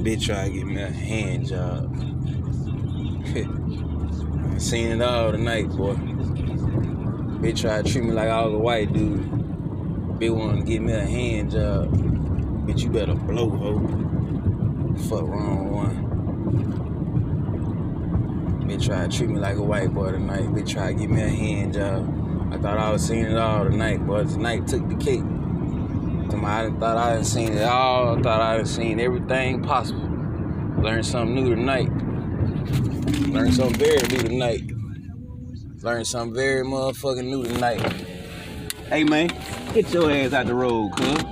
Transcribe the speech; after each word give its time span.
Bitch 0.00 0.24
try 0.24 0.48
to 0.48 0.50
give 0.50 0.66
me 0.66 0.80
a 0.80 0.90
hand 0.90 1.46
job. 1.46 1.94
I 4.54 4.56
seen 4.56 4.92
it 4.92 5.02
all 5.02 5.30
tonight, 5.30 5.68
boy. 5.68 5.92
Bitch 7.42 7.60
try 7.60 7.82
to 7.82 7.92
treat 7.92 8.04
me 8.04 8.12
like 8.12 8.30
I 8.30 8.42
was 8.46 8.54
a 8.54 8.58
white 8.58 8.90
dude. 8.94 9.20
Bitch 10.18 10.34
wanna 10.34 10.62
give 10.62 10.82
me 10.82 10.94
a 10.94 11.04
hand 11.04 11.50
job. 11.50 11.92
Bitch, 12.66 12.80
you 12.80 12.88
better 12.88 13.14
blow, 13.14 13.50
ho. 13.50 13.78
Fuck 15.10 15.28
wrong 15.28 15.70
one. 15.70 16.06
Bitch 18.66 18.86
try 18.86 19.06
to 19.06 19.14
treat 19.14 19.28
me 19.28 19.38
like 19.38 19.56
a 19.56 19.62
white 19.62 19.92
boy 19.92 20.12
tonight. 20.12 20.44
Bitch 20.44 20.70
try 20.70 20.94
to 20.94 20.98
give 20.98 21.10
me 21.10 21.20
a 21.20 21.28
hand 21.28 21.74
job. 21.74 22.08
I 22.50 22.56
thought 22.56 22.78
I 22.78 22.90
was 22.90 23.06
seeing 23.06 23.26
it 23.26 23.36
all 23.36 23.64
tonight, 23.64 24.06
but 24.06 24.30
tonight 24.30 24.66
took 24.66 24.88
the 24.88 24.94
cake. 24.94 25.24
I 26.34 26.70
thought 26.70 26.96
I 26.96 27.16
had 27.16 27.26
seen 27.26 27.52
it 27.54 27.62
all. 27.62 28.18
I 28.18 28.22
thought 28.22 28.40
I 28.40 28.54
had 28.54 28.68
seen 28.68 29.00
everything 29.00 29.62
possible. 29.62 30.08
Learned 30.78 31.04
something 31.04 31.34
new 31.34 31.54
tonight. 31.54 31.90
Learned 33.28 33.54
something 33.54 33.78
very 33.78 34.00
new 34.08 34.28
tonight. 34.28 34.62
Learned 35.82 36.06
something 36.06 36.34
very 36.34 36.64
motherfucking 36.64 37.24
new 37.24 37.42
tonight. 37.44 37.80
Hey 38.88 39.04
man, 39.04 39.28
get 39.72 39.92
your 39.92 40.10
ass 40.10 40.32
out 40.32 40.46
the 40.46 40.54
road, 40.54 40.92
cuz. 40.96 41.24